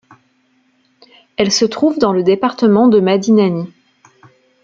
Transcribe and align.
Elle 1.37 1.51
se 1.51 1.63
trouve 1.63 1.99
dans 1.99 2.11
le 2.11 2.23
département 2.23 2.87
de 2.87 2.99
Madinani. 2.99 3.71